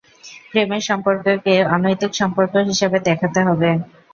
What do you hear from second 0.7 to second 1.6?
সম্পর্ককে